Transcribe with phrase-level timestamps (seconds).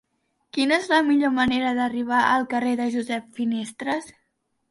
[0.57, 4.09] Quina és la millor manera d'arribar al carrer de Josep Finestres?